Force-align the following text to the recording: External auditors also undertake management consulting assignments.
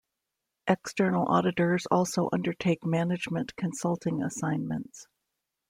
External 0.65 1.27
auditors 1.27 1.85
also 1.91 2.27
undertake 2.33 2.83
management 2.83 3.55
consulting 3.55 4.23
assignments. 4.23 5.05